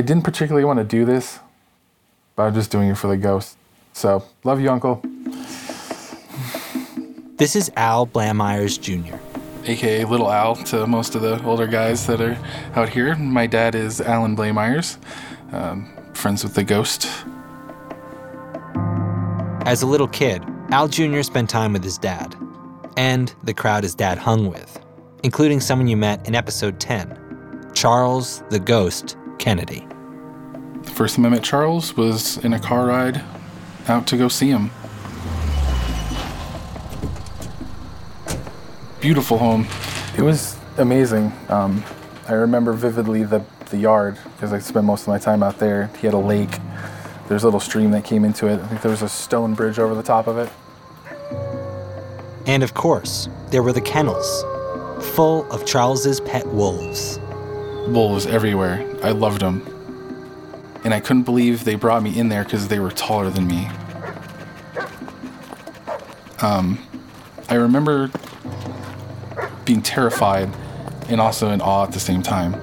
[0.00, 1.40] I didn't particularly want to do this,
[2.34, 3.58] but I'm just doing it for the ghost.
[3.92, 5.02] So, love you, Uncle.
[7.36, 9.16] This is Al Blamires Jr.
[9.70, 12.38] AKA Little Al to most of the older guys that are
[12.76, 13.14] out here.
[13.14, 14.96] My dad is Alan Blamires,
[15.52, 17.06] um, friends with the ghost.
[19.66, 21.20] As a little kid, Al Jr.
[21.20, 22.34] spent time with his dad,
[22.96, 24.82] and the crowd his dad hung with,
[25.24, 29.89] including someone you met in episode 10, Charles the Ghost Kennedy.
[30.82, 33.22] The first time I met Charles was in a car ride
[33.88, 34.70] out to go see him.
[39.00, 39.66] beautiful home.
[40.16, 41.32] It was amazing.
[41.48, 41.82] Um,
[42.28, 45.90] I remember vividly the, the yard because I spent most of my time out there.
[46.00, 46.58] He had a lake.
[47.28, 48.60] There's a little stream that came into it.
[48.60, 50.52] I think there was a stone bridge over the top of it.
[52.46, 54.42] And of course, there were the kennels,
[55.14, 57.18] full of Charles's pet wolves.
[57.88, 58.86] Wolves everywhere.
[59.02, 59.79] I loved them.
[60.84, 63.68] And I couldn't believe they brought me in there because they were taller than me.
[66.40, 66.78] Um,
[67.48, 68.10] I remember
[69.64, 70.48] being terrified
[71.08, 72.54] and also in awe at the same time.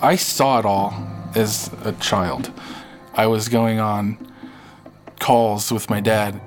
[0.00, 0.94] I saw it all
[1.34, 2.52] as a child.
[3.14, 4.18] I was going on
[5.20, 6.40] calls with my dad,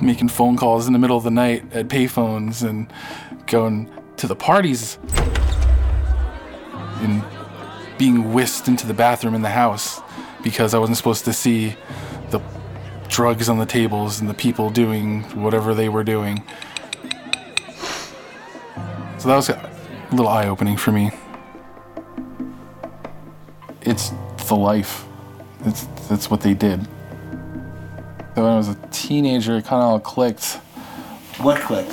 [0.00, 2.92] making phone calls in the middle of the night at payphones and
[3.46, 4.98] going to the parties
[7.02, 7.22] and
[7.98, 10.00] being whisked into the bathroom in the house
[10.42, 11.76] because I wasn't supposed to see
[12.30, 12.40] the
[13.08, 16.42] drugs on the tables and the people doing whatever they were doing.
[19.18, 19.70] So that was a
[20.10, 21.12] little eye opening for me.
[23.82, 24.12] It's
[24.48, 25.04] the life.
[25.64, 26.84] It's that's what they did.
[28.34, 30.54] So when I was a teenager, it kind of all clicked.
[31.38, 31.90] What clicked?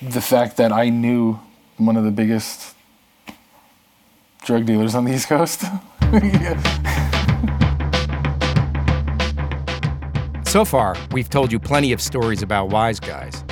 [0.00, 1.40] The fact that I knew
[1.76, 2.74] one of the biggest
[4.44, 5.64] drug dealers on the East Coast.
[10.54, 13.42] So far, we've told you plenty of stories about wise guys.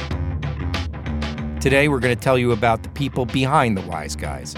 [1.60, 4.54] Today, we're going to tell you about the people behind the wise guys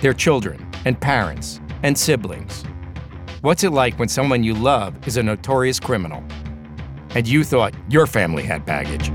[0.00, 2.64] their children and parents and siblings.
[3.42, 6.24] What's it like when someone you love is a notorious criminal
[7.10, 9.12] and you thought your family had baggage?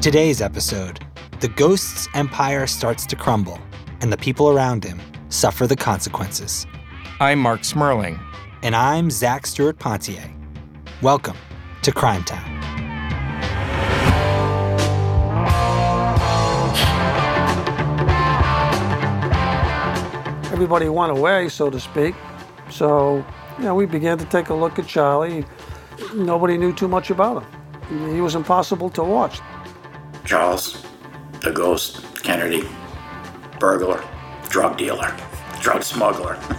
[0.00, 1.04] Today's episode
[1.40, 3.58] The Ghost's empire starts to crumble,
[4.00, 6.68] and the people around him suffer the consequences.
[7.18, 8.22] I'm Marc Smerling.
[8.62, 10.32] And I'm Zac Stuart-Pontier.
[11.02, 11.36] Welcome
[11.82, 12.48] to Crime Town.
[20.52, 22.14] Everybody went away, so to speak.
[22.70, 23.26] So,
[23.58, 25.44] you know, we began to take a look at Charlie.
[26.14, 28.14] Nobody knew too much about him.
[28.14, 29.40] He was impossible to watch.
[30.28, 30.84] Charles,
[31.40, 32.68] the ghost, Kennedy,
[33.58, 34.04] burglar,
[34.50, 35.16] drug dealer
[35.60, 36.38] drug smuggler.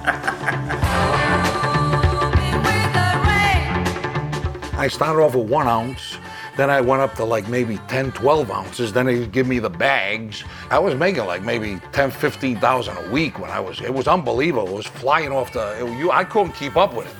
[4.77, 6.17] I started off with one ounce.
[6.57, 8.91] Then I went up to like maybe 10, 12 ounces.
[8.93, 10.43] Then they'd give me the bags.
[10.69, 14.67] I was making like maybe 10, 15,000 a week when I was, it was unbelievable.
[14.67, 17.15] It was flying off the, it, you, I couldn't keep up with it.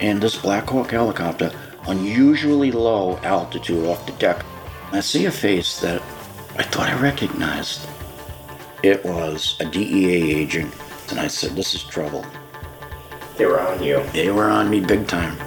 [0.00, 1.52] And this Black Hawk helicopter,
[1.86, 4.42] unusually low altitude off the deck,
[4.92, 6.02] I see a face that
[6.58, 7.86] I thought I recognized.
[8.82, 10.74] It was a DEA agent,
[11.10, 12.26] and I said, This is trouble.
[13.36, 14.02] They were on you.
[14.12, 15.38] They were on me big time.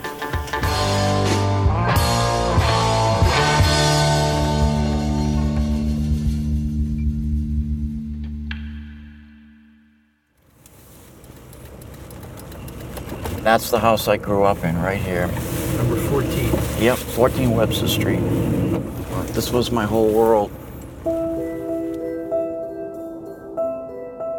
[13.43, 15.27] That's the house I grew up in, right here.
[15.75, 16.81] Number 14.
[16.81, 18.62] Yep, 14 Webster Street.
[19.33, 20.51] This was my whole world.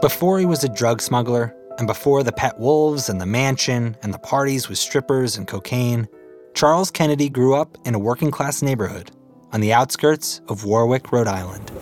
[0.00, 4.14] Before he was a drug smuggler, and before the pet wolves and the mansion and
[4.14, 6.06] the parties with strippers and cocaine,
[6.54, 9.10] Charles Kennedy grew up in a working class neighborhood
[9.52, 11.72] on the outskirts of Warwick, Rhode Island.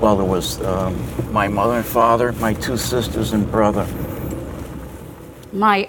[0.00, 1.00] Well, there was um,
[1.32, 3.86] my mother and father, my two sisters and brother.
[5.52, 5.88] My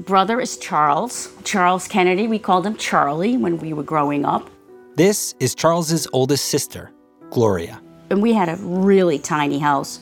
[0.00, 1.32] brother is Charles.
[1.42, 2.28] Charles Kennedy.
[2.28, 4.48] We called him Charlie when we were growing up.
[4.98, 6.90] This is Charles's oldest sister,
[7.30, 7.80] Gloria.
[8.10, 10.00] And we had a really tiny house,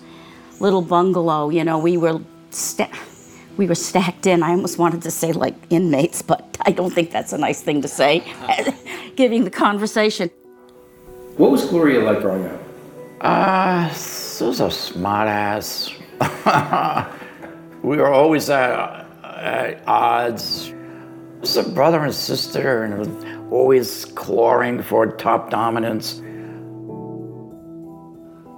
[0.58, 1.50] little bungalow.
[1.50, 2.88] You know, we were sta-
[3.58, 4.42] we were stacked in.
[4.42, 7.82] I almost wanted to say like inmates, but I don't think that's a nice thing
[7.82, 8.24] to say.
[9.16, 10.30] Giving the conversation.
[11.36, 12.62] What was Gloria like growing up?
[13.20, 15.92] Uh, she was a smart ass.
[17.82, 20.72] we were always at, at odds.
[21.46, 23.08] Was a brother and sister, and was
[23.52, 26.18] always clawing for top dominance.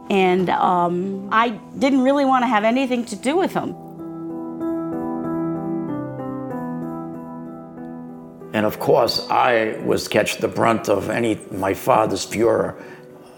[0.09, 3.75] And um, I didn't really want to have anything to do with him.
[8.55, 12.83] And of course, I was catch the brunt of any my father's furor.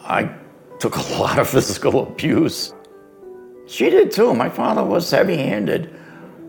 [0.05, 0.33] I
[0.79, 2.73] took a lot of physical abuse.
[3.67, 4.33] She did too.
[4.33, 5.93] My father was heavy-handed.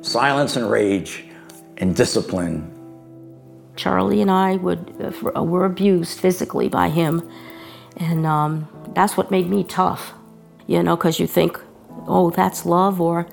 [0.01, 1.25] Silence and rage
[1.77, 2.77] and discipline.
[3.81, 4.93] Charlie and I would
[5.35, 7.27] uh, were abused physically by him,
[7.97, 10.13] and um, that's what made me tough.
[10.67, 11.59] You know, because you think,
[12.05, 13.25] oh, that's love, or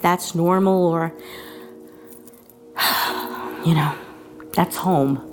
[0.00, 1.12] that's normal, or
[3.66, 3.94] you know,
[4.54, 5.28] that's home.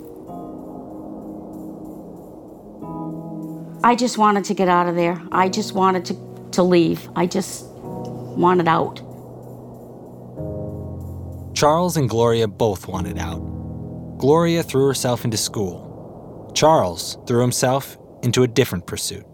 [3.82, 5.22] I just wanted to get out of there.
[5.32, 7.08] I just wanted to, to leave.
[7.16, 9.00] I just wanted out.
[11.54, 13.49] Charles and Gloria both wanted out.
[14.20, 16.52] Gloria threw herself into school.
[16.54, 19.24] Charles threw himself into a different pursuit.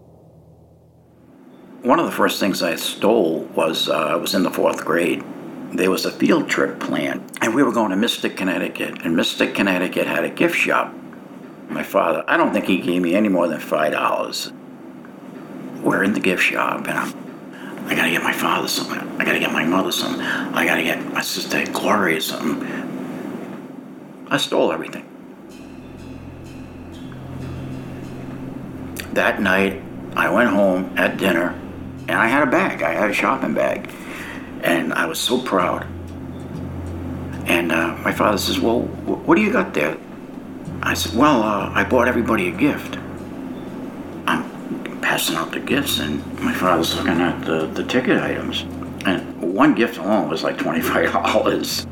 [1.81, 5.25] One of the first things I stole was uh, I was in the fourth grade.
[5.73, 9.01] There was a field trip planned, and we were going to Mystic, Connecticut.
[9.03, 10.93] And Mystic, Connecticut had a gift shop.
[11.67, 14.53] My father, I don't think he gave me any more than five dollars.
[15.81, 18.99] We're in the gift shop, and I'm, I gotta get my father something.
[19.19, 20.21] I gotta get my mother something.
[20.21, 22.86] I gotta get my sister Gloria something.
[24.29, 25.05] I stole everything.
[29.13, 29.81] That night,
[30.15, 31.49] I went home at dinner,
[32.07, 32.83] and I had a bag.
[32.83, 33.89] I had a shopping bag,
[34.63, 35.87] and I was so proud.
[37.47, 39.97] And uh, my father says, "Well, what do you got there?"
[40.83, 42.97] I said, "Well, uh, I bought everybody a gift."
[44.27, 48.63] I'm passing out the gifts, and my father's looking at the, the ticket items,
[49.05, 51.87] and one gift alone was like twenty-five dollars.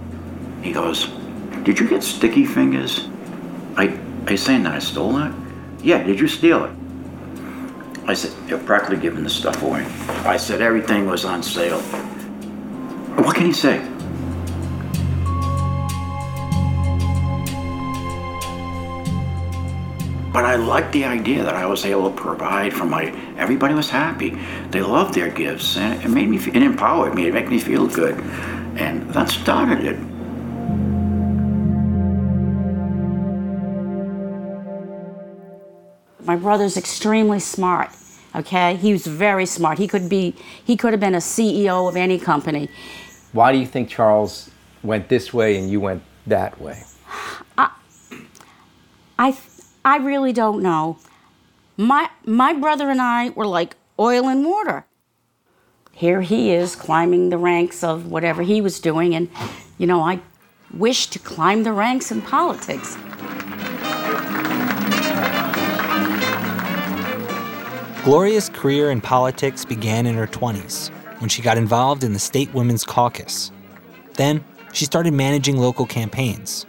[0.62, 1.08] He goes,
[1.66, 3.10] "Did you get sticky fingers?"
[3.78, 5.34] I, I saying that I stole it?
[5.84, 6.02] Yeah.
[6.04, 6.72] Did you steal it?
[8.08, 9.84] I said, you're practically giving the stuff away.
[10.26, 11.82] I said everything was on sale.
[13.18, 13.80] What can he say?
[20.32, 23.06] But I liked the idea that I was able to provide for my.
[23.38, 24.38] Everybody was happy.
[24.70, 26.38] They loved their gifts, and it made me.
[26.38, 27.28] It empowered me.
[27.28, 28.20] It made me feel good,
[28.76, 30.15] and that started it.
[36.26, 37.90] My brother's extremely smart.
[38.36, 39.78] Okay, he was very smart.
[39.78, 40.36] He could be.
[40.64, 42.70] He could have been a CEO of any company.
[43.32, 44.50] Why do you think Charles
[44.84, 46.84] went this way and you went that way?
[49.18, 49.38] I,
[49.84, 50.98] I really don't know.
[51.78, 54.86] My, my brother and I were like oil and water.
[55.92, 59.30] Here he is climbing the ranks of whatever he was doing, and,
[59.78, 60.20] you know, I
[60.74, 62.98] wished to climb the ranks in politics.
[68.06, 72.54] Gloria's career in politics began in her 20s when she got involved in the state
[72.54, 73.52] women's caucus.
[74.14, 76.68] Then, she started managing local campaigns.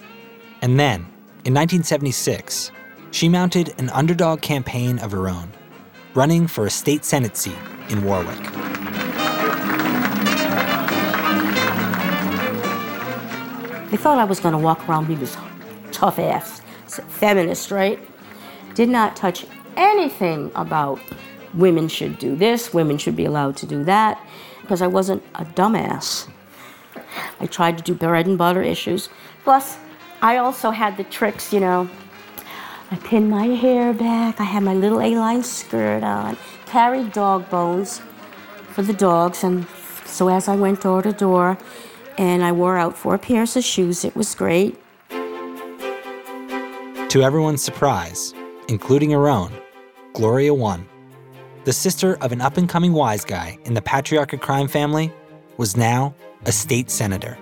[0.62, 1.00] And then,
[1.45, 2.71] in 1976,
[3.11, 5.52] she mounted an underdog campaign of her own,
[6.14, 7.59] running for a state senate seat
[7.90, 8.43] in Warwick.
[13.90, 15.37] They thought I was going to walk around being this
[15.93, 17.99] tough ass feminist, right?
[18.75, 19.45] Did not touch
[19.76, 21.00] anything about
[21.54, 24.21] women should do this, women should be allowed to do that,
[24.61, 26.28] because I wasn't a dumbass.
[27.40, 29.09] I tried to do bread and butter issues.
[29.45, 29.78] Plus,
[30.23, 31.88] I also had the tricks, you know.
[32.90, 38.00] I pinned my hair back, I had my little A-line skirt on, carried dog bones
[38.71, 39.66] for the dogs, and
[40.04, 41.59] so as I went door to door,
[42.16, 44.78] and I wore out four pairs of shoes, it was great.
[47.11, 48.35] To everyone's surprise,
[48.68, 49.52] including her own,
[50.17, 50.89] Gloria won,
[51.65, 55.13] The sister of an up and coming wise guy in the patriarchal crime family
[55.59, 56.15] was now
[56.47, 57.37] a state senator.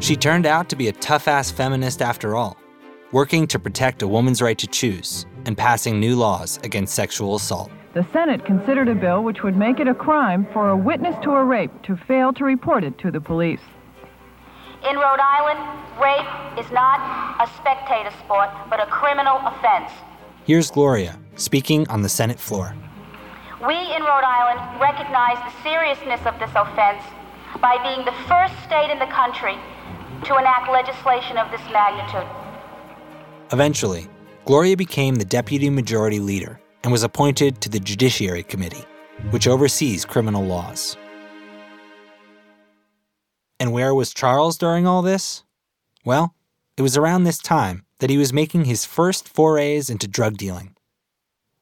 [0.00, 2.56] She turned out to be a tough ass feminist after all,
[3.12, 7.70] working to protect a woman's right to choose and passing new laws against sexual assault.
[7.94, 11.30] The Senate considered a bill which would make it a crime for a witness to
[11.30, 13.60] a rape to fail to report it to the police.
[14.84, 15.60] In Rhode Island,
[16.00, 17.00] rape is not
[17.40, 19.90] a spectator sport, but a criminal offense.
[20.44, 22.74] Here's Gloria speaking on the Senate floor.
[23.66, 27.02] We in Rhode Island recognize the seriousness of this offense
[27.60, 29.56] by being the first state in the country
[30.24, 32.28] to enact legislation of this magnitude.
[33.52, 34.08] Eventually,
[34.44, 38.84] Gloria became the deputy majority leader and was appointed to the Judiciary Committee,
[39.30, 40.96] which oversees criminal laws.
[43.58, 45.44] And where was Charles during all this?
[46.04, 46.34] Well,
[46.76, 50.76] it was around this time that he was making his first forays into drug dealing.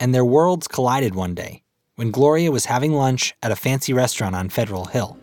[0.01, 1.63] And their worlds collided one day
[1.97, 5.17] when Gloria was having lunch at a fancy restaurant on Federal Hill.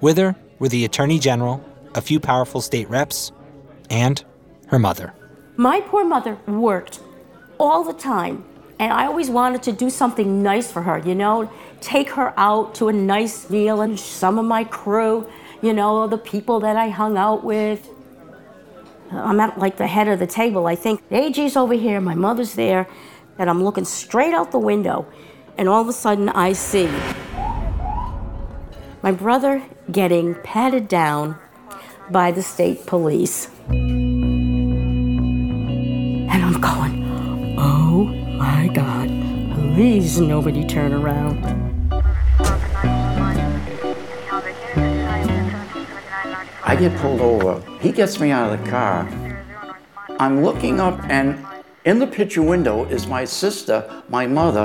[0.00, 1.62] With her were the Attorney General,
[1.94, 3.32] a few powerful state reps,
[3.90, 4.24] and
[4.68, 5.12] her mother.
[5.56, 7.00] My poor mother worked
[7.58, 8.44] all the time,
[8.78, 12.74] and I always wanted to do something nice for her, you know, take her out
[12.76, 15.26] to a nice meal and some of my crew,
[15.62, 17.88] you know, the people that I hung out with.
[19.10, 20.66] I'm at like the head of the table.
[20.66, 22.88] I think AG's over here, my mother's there,
[23.38, 25.06] and I'm looking straight out the window,
[25.56, 26.90] and all of a sudden I see
[29.02, 31.38] my brother getting patted down
[32.10, 33.48] by the state police.
[33.68, 33.92] And
[36.32, 38.04] I'm going, oh
[38.36, 39.08] my God,
[39.54, 41.65] please nobody turn around.
[46.68, 47.62] I get pulled over.
[47.78, 49.08] He gets me out of the car.
[50.18, 51.46] I'm looking up, and
[51.84, 54.62] in the picture window is my sister, my mother,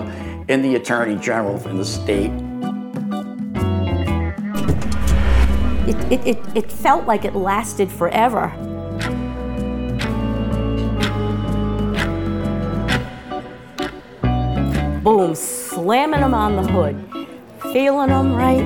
[0.50, 2.31] and the attorney general from the state.
[5.88, 8.48] It, it, it, it felt like it lasted forever.
[15.03, 17.27] Boom, slamming them on the hood,
[17.72, 18.65] feeling them right.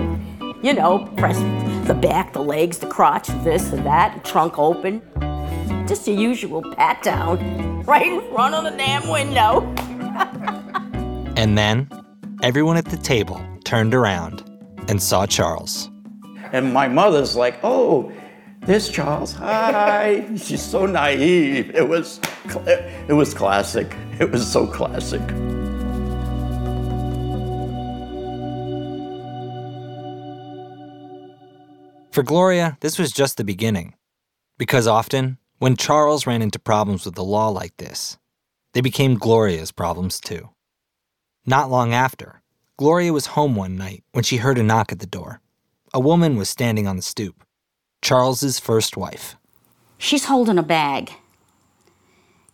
[0.63, 1.37] You know, press
[1.85, 5.01] the back, the legs, the crotch, this and that, trunk open.
[5.87, 9.61] Just a usual pat down right in front of the damn window.
[11.37, 11.89] And then
[12.43, 14.49] everyone at the table turned around
[14.87, 15.91] and saw Charles.
[16.53, 18.09] And my mother's like, oh,
[18.61, 19.33] there's Charles.
[19.33, 20.25] Hi.
[20.37, 21.75] She's so naive.
[21.75, 22.21] It was,
[23.09, 23.93] it was classic.
[24.17, 25.21] It was so classic.
[32.15, 33.93] For Gloria, this was just the beginning.
[34.57, 38.17] Because often, when Charles ran into problems with the law like this,
[38.71, 40.51] they became Gloria's problems too.
[41.45, 42.41] Not long after,
[42.77, 45.41] Gloria was home one night when she heard a knock at the door.
[45.93, 47.43] A woman was standing on the stoop.
[48.01, 49.35] Charles's first wife.
[49.97, 51.11] She's holding a bag.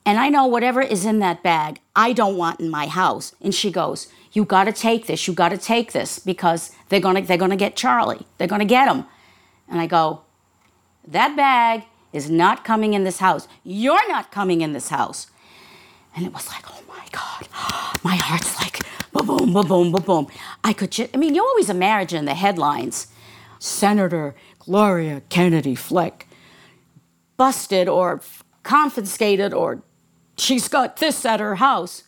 [0.07, 3.35] And I know whatever is in that bag, I don't want in my house.
[3.39, 5.27] And she goes, "You got to take this.
[5.27, 8.25] You got to take this because they're going to they're going to get Charlie.
[8.39, 9.05] They're going to get him."
[9.71, 10.21] And I go,
[11.07, 13.47] "That bag is not coming in this house.
[13.63, 15.27] You're not coming in this house."
[16.15, 17.47] And it was like, "Oh my god."
[18.03, 18.81] My heart's like
[19.13, 20.27] boom boom boom boom boom boom.
[20.63, 23.07] I could just I mean, you always imagine the headlines.
[23.59, 26.27] Senator Gloria Kennedy Fleck
[27.37, 28.21] busted or
[28.63, 29.83] confiscated or
[30.37, 32.03] she's got this at her house.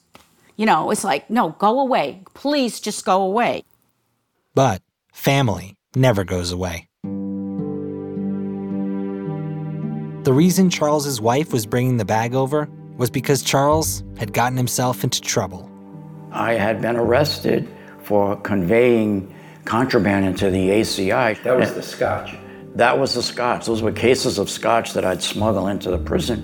[0.55, 2.21] You know, it's like, no, go away.
[2.33, 3.63] Please just go away.
[4.53, 6.87] But family never goes away.
[10.23, 15.03] The reason Charles's wife was bringing the bag over was because Charles had gotten himself
[15.03, 15.69] into trouble.
[16.31, 17.67] I had been arrested
[18.03, 21.43] for conveying contraband into the ACI.
[21.43, 22.37] That was the scotch.
[22.75, 23.65] That was the scotch.
[23.65, 26.41] Those were cases of scotch that I'd smuggle into the prison.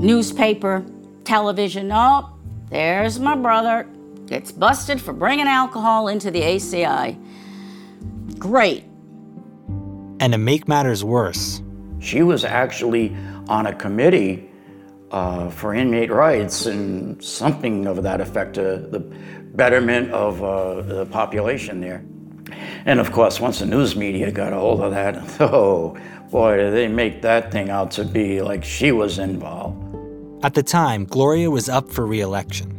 [0.00, 0.82] Newspaper,
[1.24, 1.90] television.
[1.92, 2.30] Oh,
[2.70, 3.86] there's my brother.
[4.24, 7.18] Gets busted for bringing alcohol into the ACI.
[8.38, 8.84] Great.
[10.22, 11.60] And to make matters worse,
[11.98, 13.14] She was actually
[13.48, 14.48] on a committee
[15.10, 21.06] uh, for inmate rights and something of that effect to the betterment of uh, the
[21.06, 22.04] population there.
[22.86, 25.96] And of course, once the news media got a hold of that, oh
[26.30, 29.82] boy, did they make that thing out to be like she was involved.
[30.44, 32.70] at the time, Gloria was up for re election,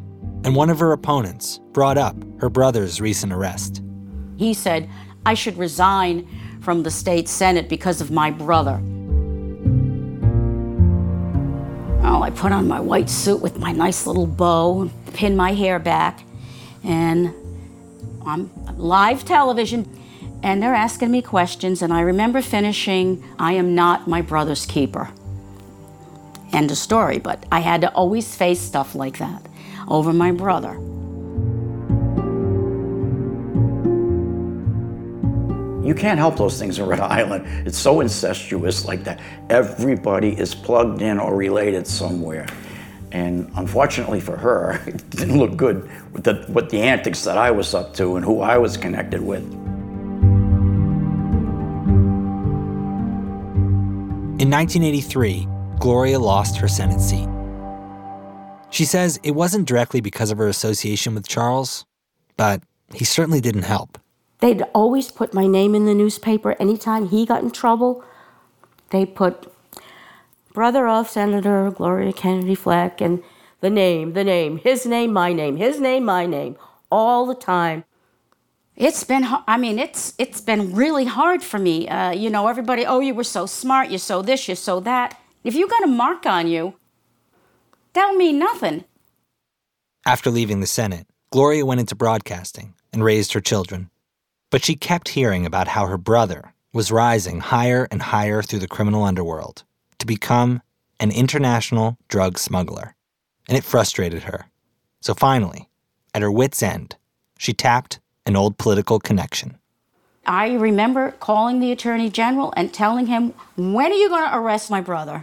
[0.45, 3.83] and one of her opponents brought up her brother's recent arrest.
[4.37, 4.89] He said,
[5.25, 6.27] I should resign
[6.63, 8.81] from the state senate because of my brother.
[12.05, 15.77] Oh, I put on my white suit with my nice little bow, pin my hair
[15.77, 16.23] back,
[16.83, 17.33] and
[18.25, 19.99] I'm live television,
[20.41, 25.09] and they're asking me questions, and I remember finishing, I am not my brother's keeper.
[26.53, 29.45] End of story, but I had to always face stuff like that
[29.89, 30.79] over my brother.
[35.83, 37.67] You can't help those things in Rhode Island.
[37.67, 39.19] It's so incestuous like that.
[39.49, 42.47] Everybody is plugged in or related somewhere.
[43.11, 47.51] And unfortunately for her, it didn't look good with the, with the antics that I
[47.51, 49.43] was up to and who I was connected with.
[54.39, 55.47] In 1983,
[55.79, 57.27] Gloria lost her Senate seat.
[58.69, 61.85] She says it wasn't directly because of her association with Charles,
[62.37, 62.63] but
[62.93, 63.99] he certainly didn't help.
[64.43, 66.57] They'd always put my name in the newspaper.
[66.59, 68.03] Anytime he got in trouble,
[68.89, 69.49] they put
[70.51, 73.23] brother of Senator Gloria Kennedy Fleck and
[73.61, 76.57] the name, the name, his name, my name, his name, my name,
[76.91, 77.85] all the time.
[78.75, 81.87] It's been, I mean, it's it's been really hard for me.
[81.87, 85.17] Uh, you know, everybody, oh, you were so smart, you're so this, you're so that.
[85.45, 86.73] If you got a mark on you,
[87.93, 88.83] that'll mean nothing.
[90.05, 93.89] After leaving the Senate, Gloria went into broadcasting and raised her children.
[94.53, 98.67] But she kept hearing about how her brother was rising higher and higher through the
[98.67, 99.63] criminal underworld
[99.97, 100.61] to become
[100.99, 102.93] an international drug smuggler.
[103.49, 104.45] And it frustrated her.
[105.01, 105.69] So finally,
[106.13, 106.97] at her wits' end,
[107.39, 109.57] she tapped an old political connection.
[110.27, 114.69] I remember calling the Attorney General and telling him, When are you going to arrest
[114.69, 115.21] my brother?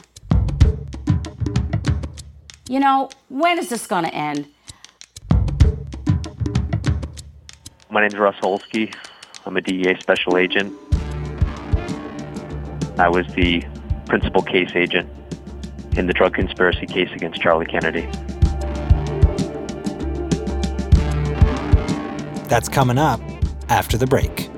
[2.68, 4.48] You know, when is this going to end?
[7.92, 8.92] My name is Russ Holsky.
[9.46, 10.76] I'm a DEA special agent.
[12.98, 13.64] I was the
[14.06, 15.08] principal case agent
[15.96, 18.08] in the drug conspiracy case against Charlie Kennedy.
[22.48, 23.20] That's coming up
[23.68, 24.50] after the break.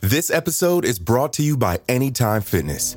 [0.00, 2.96] This episode is brought to you by Anytime Fitness.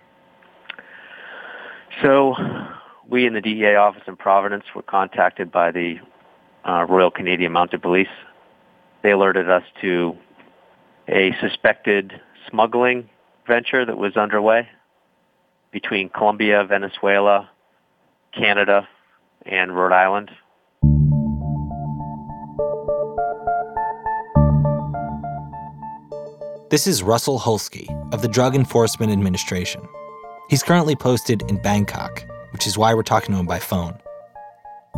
[2.01, 2.33] So,
[3.07, 5.97] we in the DEA office in Providence were contacted by the
[6.67, 8.07] uh, Royal Canadian Mounted Police.
[9.03, 10.17] They alerted us to
[11.07, 13.09] a suspected smuggling
[13.45, 14.67] venture that was underway
[15.71, 17.49] between Colombia, Venezuela,
[18.33, 18.87] Canada,
[19.45, 20.31] and Rhode Island.
[26.69, 29.81] This is Russell Holsky of the Drug Enforcement Administration.
[30.51, 33.97] He's currently posted in Bangkok, which is why we're talking to him by phone.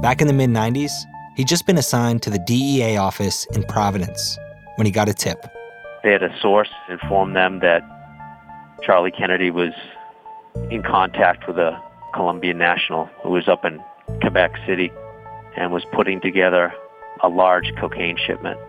[0.02, 0.90] Back in the mid 90s,
[1.36, 4.40] he'd just been assigned to the DEA office in Providence
[4.78, 5.46] when he got a tip.
[6.04, 7.84] They had a source inform them that
[8.82, 9.74] Charlie Kennedy was
[10.72, 11.80] in contact with a
[12.16, 13.80] Colombian national who was up in
[14.22, 14.92] Quebec City
[15.56, 16.74] and was putting together
[17.22, 18.60] a large cocaine shipment.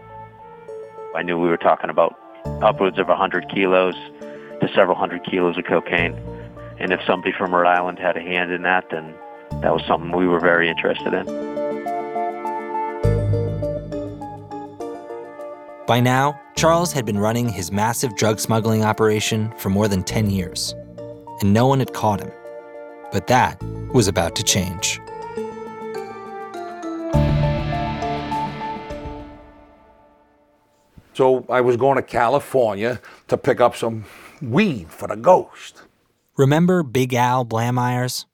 [1.17, 3.95] I knew we were talking about upwards of 100 kilos
[4.61, 6.15] to several hundred kilos of cocaine.
[6.79, 9.15] And if somebody from Rhode Island had a hand in that, then
[9.63, 11.25] that was something we were very interested in.
[15.87, 20.31] By now, Charles had been running his massive drug smuggling operation for more than 10
[20.31, 20.75] years,
[21.41, 22.33] and no one had caught him.
[23.13, 25.01] But that was about to change.
[31.13, 34.05] So I was going to California to pick up some
[34.43, 35.84] weed for the ghost.
[36.37, 38.25] Remember Big Al Blamires?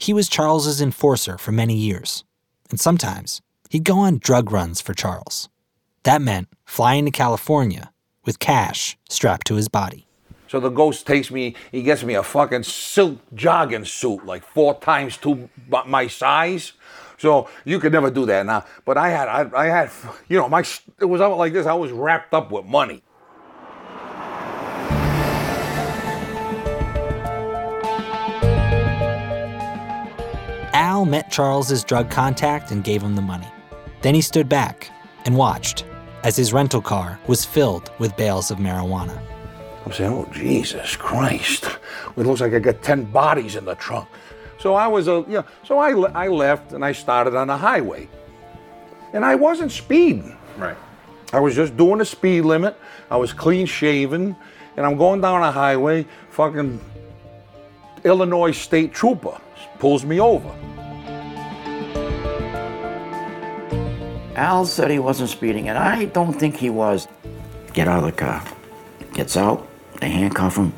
[0.00, 2.24] He was Charles's enforcer for many years,
[2.68, 5.48] and sometimes he'd go on drug runs for Charles.
[6.02, 7.92] That meant flying to California
[8.24, 10.08] with cash strapped to his body.
[10.48, 14.74] So the ghost takes me, he gets me a fucking silk jogging suit, like four
[14.80, 15.48] times two
[15.86, 16.72] my size.
[17.18, 18.64] So you could never do that now.
[18.84, 19.90] But I had, I, I had,
[20.28, 20.64] you know, my
[21.00, 21.66] it was like this.
[21.66, 23.04] I was wrapped up with money.
[30.98, 33.46] Al met Charles's drug contact and gave him the money.
[34.02, 34.90] Then he stood back
[35.26, 35.84] and watched
[36.24, 39.16] as his rental car was filled with bales of marijuana.
[39.86, 41.66] I'm saying, oh, Jesus Christ.
[42.16, 44.08] It looks like I got 10 bodies in the trunk.
[44.58, 45.90] So I was, a, you know, so I,
[46.24, 48.08] I left and I started on the highway.
[49.12, 50.36] And I wasn't speeding.
[50.56, 50.76] Right.
[51.32, 52.76] I was just doing the speed limit.
[53.08, 54.34] I was clean shaven.
[54.76, 56.06] And I'm going down a highway.
[56.30, 56.80] Fucking
[58.02, 59.40] Illinois state trooper
[59.78, 60.52] pulls me over.
[64.38, 67.08] Al said he wasn't speeding, and I don't think he was.
[67.72, 68.44] Get out of the car.
[69.12, 69.66] Gets out,
[70.00, 70.72] they handcuff him.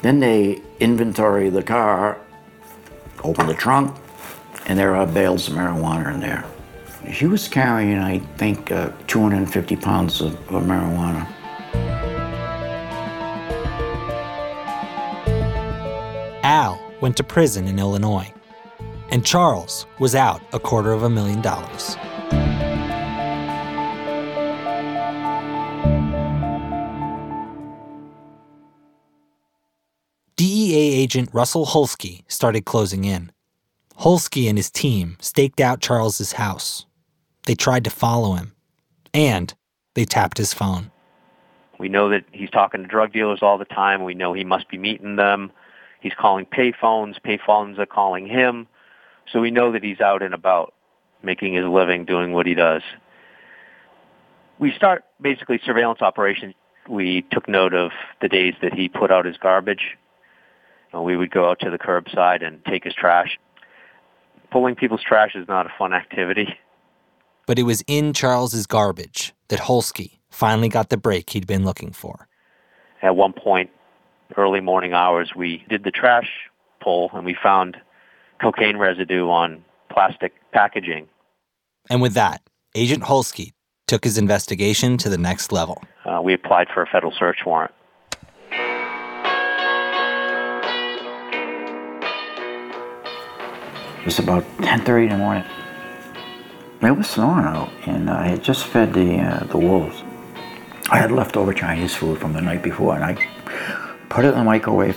[0.00, 2.18] Then they inventory the car,
[3.22, 3.94] open the trunk,
[4.66, 6.44] and there are bales of marijuana in there.
[7.04, 11.26] He was carrying, I think, uh, 250 pounds of, of marijuana.
[16.42, 18.32] Al went to prison in Illinois,
[19.10, 21.96] and Charles was out a quarter of a million dollars.
[30.98, 33.30] Agent Russell Holsky started closing in.
[34.00, 36.86] Holsky and his team staked out Charles's house.
[37.46, 38.52] They tried to follow him,
[39.14, 39.54] and
[39.94, 40.90] they tapped his phone.
[41.78, 44.02] We know that he's talking to drug dealers all the time.
[44.02, 45.52] We know he must be meeting them.
[46.00, 47.20] He's calling payphones.
[47.20, 48.66] Payphones are calling him.
[49.32, 50.74] So we know that he's out and about,
[51.22, 52.82] making his living, doing what he does.
[54.58, 56.54] We start basically surveillance operations.
[56.88, 59.96] We took note of the days that he put out his garbage.
[60.92, 63.38] And we would go out to the curbside and take his trash.
[64.50, 66.48] Pulling people's trash is not a fun activity.
[67.46, 71.92] But it was in Charles's garbage that Holsky finally got the break he'd been looking
[71.92, 72.28] for.
[73.02, 73.70] At one point,
[74.36, 76.28] early morning hours, we did the trash
[76.80, 77.76] pull and we found
[78.40, 81.08] cocaine residue on plastic packaging.
[81.90, 82.42] And with that,
[82.74, 83.52] Agent Holsky
[83.86, 85.82] took his investigation to the next level.
[86.04, 87.72] Uh, we applied for a federal search warrant.
[93.98, 95.44] It was about 10:30 in the morning.
[96.80, 100.02] It was snowing out, and I had just fed the uh, the wolves.
[100.90, 103.14] I had leftover Chinese food from the night before, and I
[104.08, 104.96] put it in the microwave.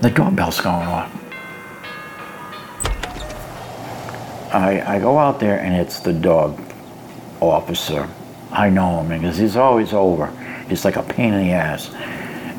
[0.00, 1.10] The doorbell's going off.
[4.54, 6.58] I, I go out there, and it's the dog
[7.40, 8.08] officer.
[8.52, 10.30] I know him because he's always over.
[10.68, 11.92] He's like a pain in the ass,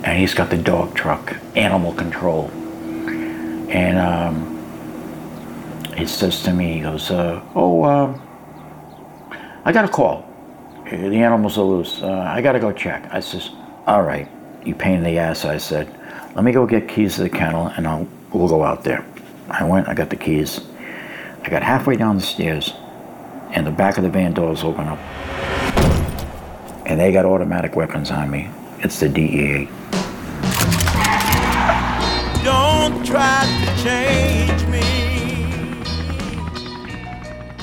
[0.04, 2.52] and he's got the dog truck, animal control.
[3.70, 4.58] And um,
[5.96, 8.20] he says to me, he goes, uh, "Oh, uh,
[9.66, 10.26] I got a call.
[10.86, 12.02] The animals are loose.
[12.02, 13.50] Uh, I got to go check." I says,
[13.86, 14.30] "All right,
[14.64, 15.94] you pain in the ass." I said,
[16.36, 19.06] "Let me go get keys to the kennel, and I'll we'll go out there."
[19.50, 19.88] I went.
[19.90, 20.62] I got the keys.
[21.44, 22.74] I got halfway down the stairs,
[23.52, 25.00] and the back of the van doors open up,
[26.86, 28.50] and they got automatic weapons on me.
[28.80, 29.68] It's the DEA.
[33.08, 34.82] Don't try to change me.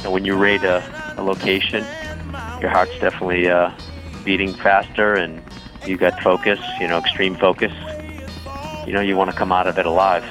[0.03, 1.85] And when you raid a, a location,
[2.63, 3.71] your heart's definitely uh,
[4.25, 5.43] beating faster and
[5.87, 7.73] you got focus, you know, extreme focus.
[8.87, 10.23] You know, you want to come out of it alive.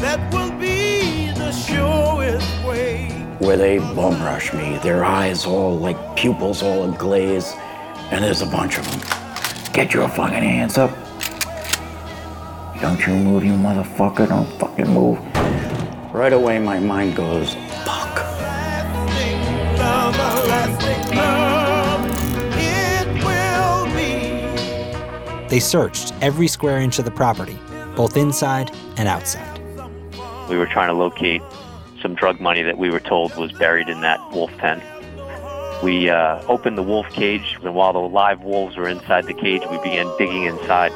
[0.00, 3.08] That will be the surest way.
[3.38, 7.54] Where they bum rush me, their eyes all like pupils all aglaze,
[8.10, 9.00] and there's a bunch of them.
[9.72, 10.94] Get your fucking hands up.
[12.84, 14.28] Don't you move, you motherfucker.
[14.28, 15.18] Don't fucking move.
[16.12, 18.16] Right away, my mind goes, fuck.
[19.78, 22.04] Love, a lasting love,
[22.58, 25.48] it will be.
[25.48, 27.58] They searched every square inch of the property,
[27.96, 29.58] both inside and outside.
[30.50, 31.40] We were trying to locate
[32.02, 34.82] some drug money that we were told was buried in that wolf pen.
[35.82, 39.62] We uh, opened the wolf cage, and while the live wolves were inside the cage,
[39.70, 40.92] we began digging inside.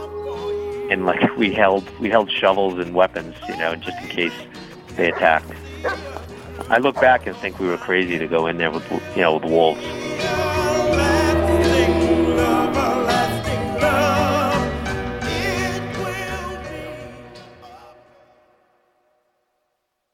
[0.91, 4.33] And like we held, we held shovels and weapons, you know, just in case
[4.97, 5.53] they attacked.
[6.71, 9.37] I look back and think we were crazy to go in there with, you know,
[9.37, 9.85] with wolves.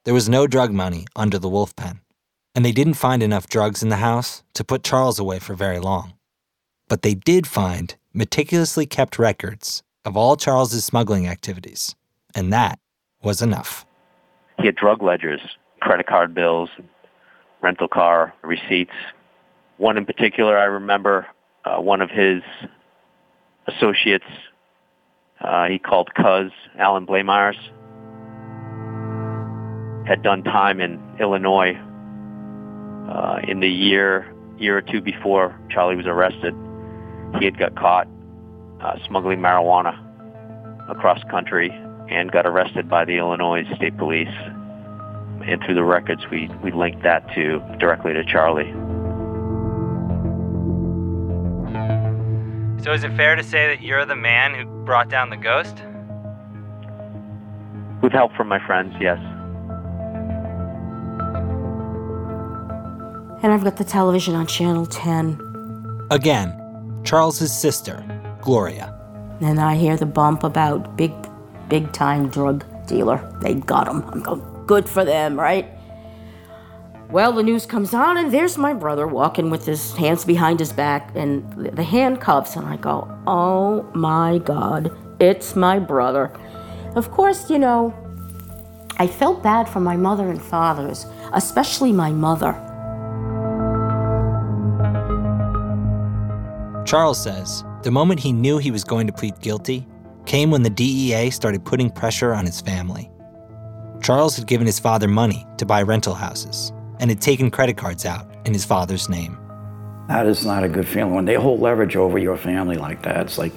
[0.05, 2.01] There was no drug money under the wolf pen,
[2.55, 5.79] and they didn't find enough drugs in the house to put Charles away for very
[5.79, 6.13] long.
[6.89, 11.95] But they did find meticulously kept records of all Charles's smuggling activities,
[12.35, 12.79] and that
[13.23, 13.87] was enough.
[14.59, 15.41] He had drug ledgers,
[15.81, 16.71] credit card bills,
[17.63, 18.93] rental car receipts.
[19.79, 21.27] One in particular, I remember
[21.65, 22.43] uh, one of his
[23.67, 24.25] associates,
[25.41, 27.57] uh, he called Cuz, Alan Blamires,
[30.07, 31.75] had done time in Illinois
[33.09, 36.55] uh, in the year year or two before Charlie was arrested.
[37.39, 38.07] He had got caught
[38.85, 39.99] uh, smuggling marijuana
[40.91, 41.71] across country
[42.11, 44.29] and got arrested by the Illinois State Police.
[45.47, 48.73] And through the records, we, we linked that to directly to Charlie.
[52.83, 55.83] So is it fair to say that you're the man who brought down the ghost?
[58.03, 59.19] With help from my friends, yes.
[63.43, 65.41] And I've got the television on channel 10.
[66.11, 68.05] Again, Charles's sister,
[68.45, 68.95] Gloria.
[69.41, 71.13] And I hear the bump about big,
[71.69, 73.37] big time drug dealer.
[73.41, 74.05] They got him.
[74.09, 75.67] I'm going, good for them, right?
[77.11, 80.73] Well, the news comes on, and there's my brother walking with his hands behind his
[80.73, 82.55] back and the handcuffs.
[82.57, 86.31] And I go, oh my God, it's my brother.
[86.97, 87.95] Of course, you know,
[88.99, 92.53] I felt bad for my mother and fathers, especially my mother.
[96.85, 99.87] Charles says the moment he knew he was going to plead guilty
[100.25, 103.11] came when the DEA started putting pressure on his family.
[104.03, 108.07] Charles had given his father money to buy rental houses and had taken credit cards
[108.07, 109.39] out in his father's name.
[110.09, 111.15] That is not a good feeling.
[111.15, 113.53] When they hold leverage over your family like that, it's like,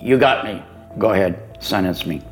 [0.00, 0.62] you got me.
[0.98, 2.22] Go ahead, sentence me.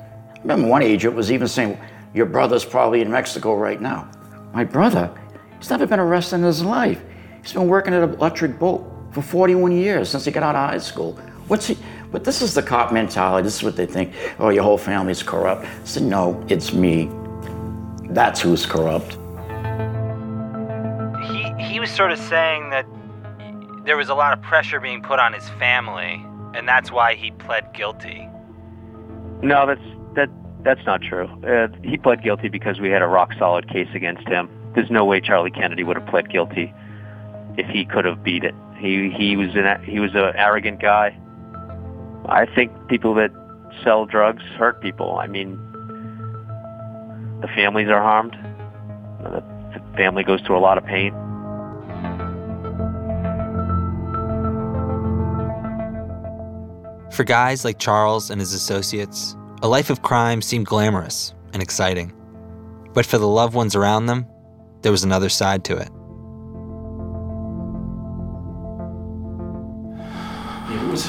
[0.00, 1.78] I remember one agent was even saying,
[2.14, 4.08] Your brother's probably in Mexico right now.
[4.54, 5.12] My brother?
[5.58, 7.02] He's never been arrested in his life.
[7.42, 10.70] He's been working at an electric boat for 41 years since he got out of
[10.70, 11.14] high school.
[11.48, 11.78] What's he?
[12.12, 13.44] But this is the cop mentality.
[13.44, 14.12] This is what they think.
[14.38, 15.64] Oh, your whole family's corrupt.
[15.64, 17.10] I said, No, it's me.
[18.10, 19.14] That's who's corrupt.
[21.30, 22.86] He he was sort of saying that
[23.86, 26.22] there was a lot of pressure being put on his family,
[26.54, 28.28] and that's why he pled guilty.
[29.42, 29.80] No, that's
[30.14, 30.28] that
[30.62, 31.26] that's not true.
[31.42, 34.50] Uh, he pled guilty because we had a rock solid case against him.
[34.74, 36.74] There's no way Charlie Kennedy would have pled guilty
[37.56, 38.54] if he could have beat it.
[38.78, 41.16] He he was an he was an arrogant guy.
[42.26, 43.30] I think people that
[43.82, 45.18] sell drugs hurt people.
[45.18, 45.56] I mean,
[47.40, 48.36] the families are harmed.
[49.22, 51.12] The family goes through a lot of pain.
[57.12, 62.12] For guys like Charles and his associates, a life of crime seemed glamorous and exciting.
[62.92, 64.26] But for the loved ones around them,
[64.82, 65.88] there was another side to it.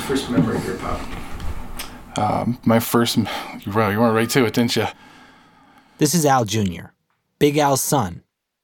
[0.08, 1.02] First memory here, Pop?
[2.17, 3.26] Um, my first, you
[3.74, 4.86] went right to it, didn't you?
[5.98, 6.91] This is Al Jr.,
[7.39, 8.24] Big Al's son,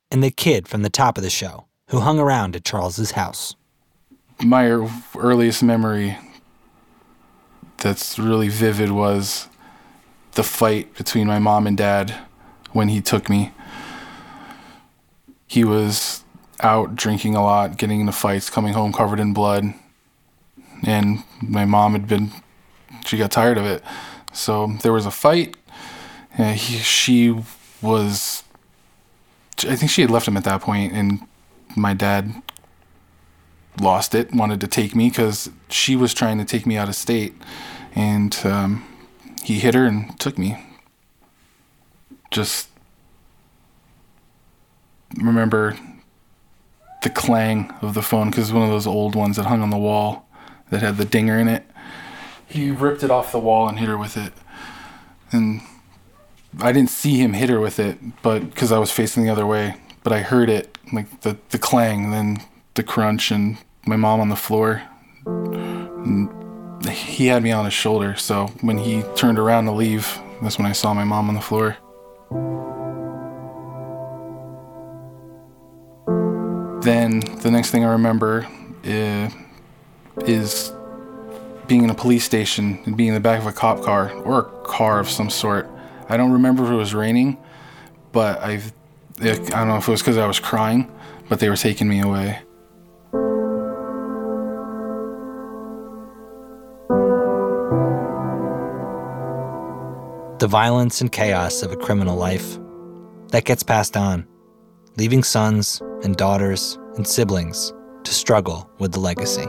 [0.10, 3.56] and the kid from the top of the show who hung around at Charles's house.
[4.42, 4.70] My
[5.18, 6.18] earliest memory
[7.80, 9.50] that's really vivid was
[10.36, 12.16] the fight between my mom and dad
[12.72, 13.52] when he took me.
[15.46, 16.24] He was
[16.62, 19.74] out drinking a lot, getting into fights, coming home covered in blood.
[20.86, 22.32] And my mom had been,
[23.06, 23.84] she got tired of it.
[24.34, 25.56] So there was a fight.
[26.36, 27.36] He, she
[27.82, 28.44] was,
[29.68, 31.22] I think she had left him at that point, and
[31.76, 32.42] my dad
[33.80, 36.96] lost it, wanted to take me because she was trying to take me out of
[36.96, 37.34] state
[37.96, 38.86] and um,
[39.44, 40.64] he hit her and took me.
[42.32, 42.70] Just
[45.18, 45.78] remember
[47.04, 49.78] the clang of the phone because one of those old ones that hung on the
[49.78, 50.28] wall
[50.70, 51.64] that had the dinger in it.
[52.48, 54.34] He ripped it off the wall and hit her with it,
[55.32, 55.62] and
[56.62, 59.48] I didn't see him hit her with it, but because I was facing the other
[59.48, 62.44] way, but I heard it like the the clang, then
[62.76, 64.84] the crunch, and my mom on the floor.
[65.26, 66.30] And
[66.86, 70.68] he had me on his shoulder, so when he turned around to leave, that's when
[70.68, 71.78] I saw my mom on the floor.
[76.84, 78.46] Then the next thing I remember
[78.86, 79.30] uh,
[80.26, 80.72] is
[81.68, 84.40] being in a police station and being in the back of a cop car or
[84.40, 85.70] a car of some sort.
[86.10, 87.38] I don't remember if it was raining,
[88.12, 88.62] but I
[89.22, 90.92] I don't know if it was because I was crying,
[91.30, 92.42] but they were taking me away.
[100.44, 102.60] the violence and chaos of a criminal life.
[103.30, 104.28] That gets passed on,
[104.98, 107.72] leaving sons and daughters and siblings
[108.04, 109.48] to struggle with the legacy.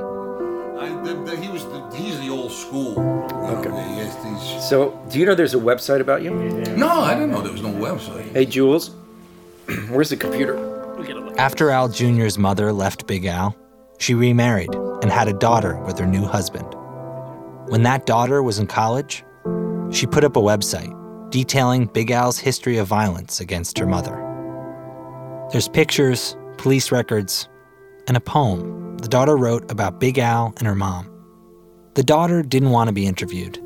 [1.04, 2.98] I, the, the, he was the, he's the old school.
[3.30, 4.60] Okay.
[4.60, 6.30] So, do you know there's a website about you?
[6.76, 8.32] No, I didn't know there was no website.
[8.32, 8.90] Hey, Jules,
[9.88, 10.72] where's the computer?
[11.36, 13.56] After Al Jr.'s mother left Big Al,
[13.98, 16.66] she remarried and had a daughter with her new husband.
[17.68, 19.24] When that daughter was in college,
[19.90, 20.92] she put up a website
[21.30, 24.20] detailing Big Al's history of violence against her mother.
[25.50, 27.48] There's pictures, police records,
[28.06, 31.10] and a poem the daughter wrote about Big Al and her mom.
[31.92, 33.58] The daughter didn't want to be interviewed,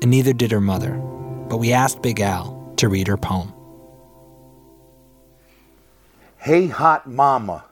[0.00, 0.94] and neither did her mother,
[1.50, 3.52] but we asked Big Al to read her poem.
[6.38, 7.66] Hey Hot Mama.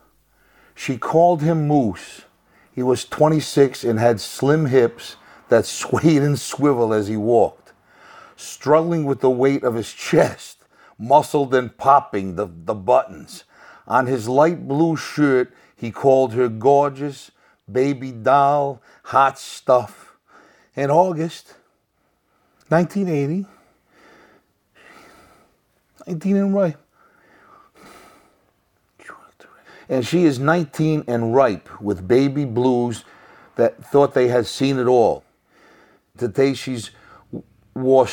[0.75, 2.23] She called him Moose.
[2.71, 5.17] He was 26 and had slim hips
[5.49, 7.65] that swayed and swiveled as he walked
[8.37, 10.65] struggling with the weight of his chest,
[10.99, 13.45] muscled and popping the, the buttons.
[13.87, 15.53] On his light blue shirt,
[15.85, 17.31] he called her gorgeous,
[17.71, 20.17] baby doll, hot stuff.
[20.77, 21.55] In August
[22.69, 23.47] 1980,
[26.07, 26.81] 19 and ripe.
[29.89, 33.05] And she is 19 and ripe with baby blues
[33.57, 35.25] that thought they had seen it all.
[36.17, 36.91] Today she's
[37.75, 38.09] wore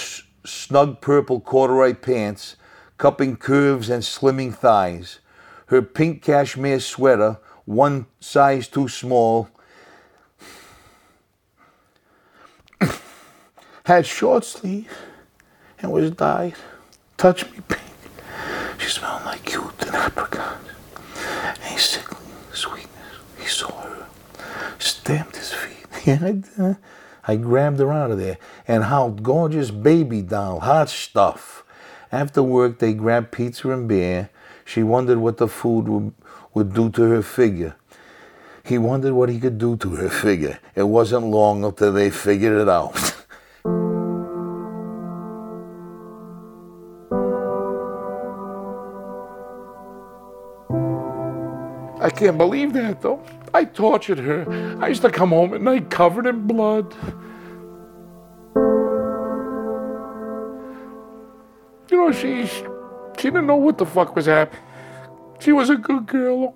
[0.46, 2.58] snug purple corduroy pants,
[2.98, 5.20] cupping curves and slimming thighs.
[5.68, 9.50] Her pink cashmere sweater, one size too small,
[13.84, 14.92] had short sleeve
[15.80, 16.56] and was dyed.
[17.18, 17.82] Touch me pink.
[18.78, 20.70] She smelled like youth and apricots.
[21.64, 22.18] A sickly
[22.54, 22.90] sweetness.
[23.40, 24.08] He saw her,
[24.80, 25.78] stamped his feet.
[26.06, 26.76] Yeah,
[27.28, 31.64] I, grabbed her out of there and howled gorgeous baby doll, hot stuff.
[32.12, 34.32] After work, they grabbed pizza and beer.
[34.66, 36.14] She wondered what the food would,
[36.54, 37.76] would do to her figure.
[38.64, 40.60] He wondered what he could do to her figure.
[40.76, 43.16] It wasn't long until they figured it out.
[52.02, 53.24] I can't believe that, though.
[53.54, 54.78] I tortured her.
[54.82, 56.96] I used to come home at night covered in blood.
[61.92, 64.64] You know, she, she didn't know what the fuck was happening.
[65.42, 66.56] She was a good girl.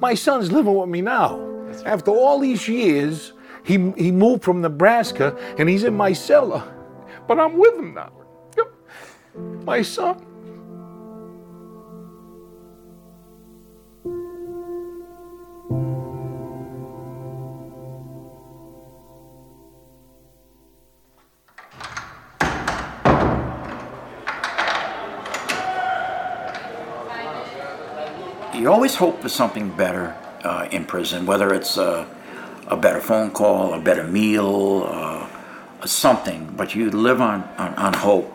[0.00, 1.44] My son's living with me now.
[1.84, 3.32] After all these years,
[3.64, 6.62] he, he moved from Nebraska and he's in my cellar.
[7.26, 8.12] But I'm with him now.
[9.64, 10.24] My son.
[28.88, 32.06] Always hope for something better uh, in prison, whether it's uh,
[32.68, 35.28] a better phone call, a better meal, uh,
[35.84, 38.34] something, but you live on, on, on hope.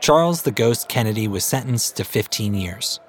[0.00, 3.00] Charles the Ghost Kennedy was sentenced to 15 years.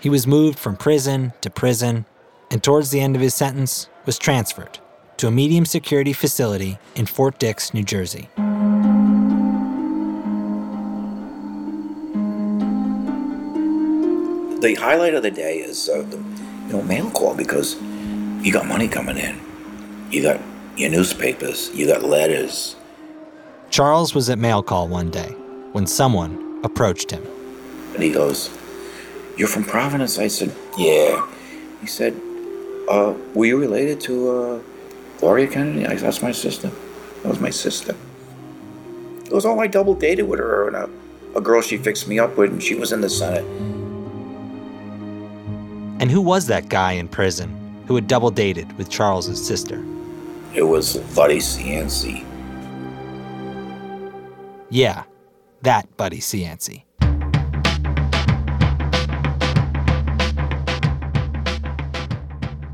[0.00, 2.06] He was moved from prison to prison,
[2.50, 4.78] and towards the end of his sentence, was transferred
[5.18, 8.30] to a medium security facility in Fort Dix, New Jersey.
[14.60, 17.76] The highlight of the day is uh, the you know mail call because
[18.42, 19.40] you got money coming in,
[20.10, 20.40] you got
[20.76, 22.76] your newspapers, you got letters.
[23.70, 25.30] Charles was at mail call one day
[25.72, 27.24] when someone approached him.
[27.94, 28.50] And he goes,
[29.36, 31.26] "You're from Providence?" I said, "Yeah."
[31.80, 32.14] He said,
[32.88, 34.60] uh, "Were you related to uh,
[35.20, 36.70] Gloria Kennedy?" I said, "That's my sister.
[37.22, 37.94] That was my sister."
[39.26, 40.88] It was all I double dated with her and a,
[41.36, 43.44] a girl she fixed me up with, and she was in the Senate.
[46.00, 49.84] And who was that guy in prison who had double dated with Charles's sister?
[50.54, 52.24] It was Buddy Cianci.
[54.70, 55.04] Yeah,
[55.62, 56.84] that Buddy Cianci.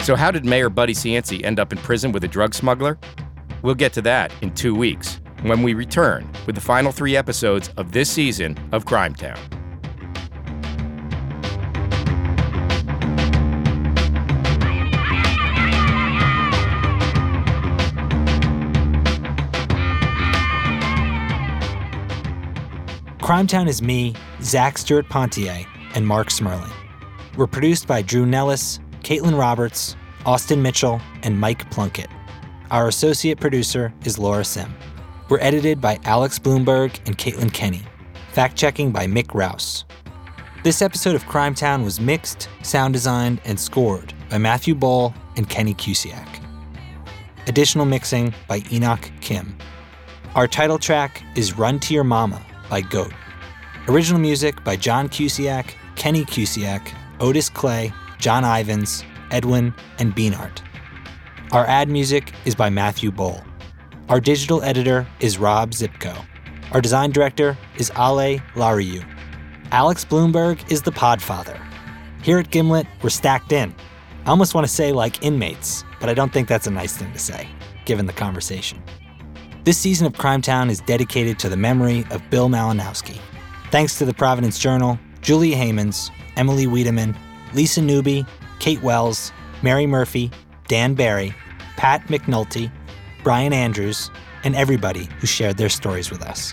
[0.03, 2.99] So, how did Mayor Buddy Cianci end up in prison with a drug smuggler?
[3.63, 7.71] We'll get to that in two weeks when we return with the final three episodes
[7.79, 9.39] of this season of Crimetown.
[23.25, 26.71] Crimetown is me, Zac Stuart-Pontier, and Marc Smerling.
[27.39, 32.11] We're produced by Drew Nellis, Caitlin Roberts, Austin Mitchell, and Mike Plunkett.
[32.71, 34.75] Our associate producer is Laura Sim.
[35.31, 37.81] We're edited by Alex Blumberg and Caitlin Kenney.
[38.35, 39.87] Fact checking by Mick Rouse.
[40.63, 45.73] This episode of Crimetown was mixed, sound designed, and scored by Matthew Boll and Kenny
[45.73, 46.29] Kusiak.
[47.47, 49.57] Additional mixing by Enoch Kim.
[50.35, 53.13] Our title track is Run to Your Mama by Goat.
[53.89, 60.61] Original music by John Kusiak, Kenny Kusiak, Otis Clay, John Ivins, Edwin, and Beanart.
[61.53, 63.43] Our ad music is by Matthew Boll.
[64.09, 66.25] Our digital editor is Rob Szypko.
[66.73, 69.05] Our design director is Ale Lariu.
[69.71, 71.61] Alex Blumberg is the podfather.
[72.23, 73.75] Here at Gimlet, we're stacked in.
[74.27, 77.13] I almost want to say like inmates, but I don't think that's a nice thing
[77.13, 77.49] to say,
[77.85, 78.83] given the conversation.
[79.65, 83.19] This season of Crimetown is dedicated to the memory of Bill Malinowski.
[83.71, 87.17] Thanks to the Providence Journal, Julia Hamons, Emily Wiedemann,
[87.55, 88.27] Lisa Newby,
[88.59, 90.31] Kate Wells, Mary Murphy,
[90.69, 91.35] Dan Barry,
[91.79, 92.71] Pat McNulty,
[93.23, 94.11] Brian Andrews,
[94.43, 96.53] and everybody who shared their stories with us.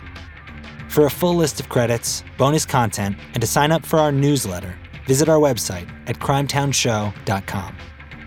[0.88, 4.74] For a full list of credits, bonus content, and to sign up for our newsletter,
[5.06, 7.76] visit our website at crimetownshow.com.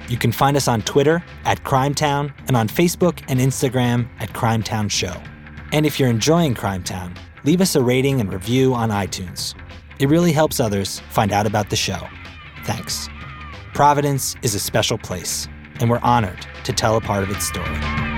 [0.09, 4.91] You can find us on Twitter at Crimetown and on Facebook and Instagram at Crimetown
[4.91, 5.15] Show.
[5.73, 9.55] And if you're enjoying Crimetown, leave us a rating and review on iTunes.
[9.99, 12.07] It really helps others find out about the show.
[12.65, 13.09] Thanks.
[13.73, 15.49] Providence is a special place,
[15.81, 18.14] and we're honored to tell a part of its story.